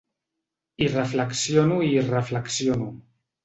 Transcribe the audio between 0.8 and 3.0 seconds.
Hi reflexiono i hi reflexiono.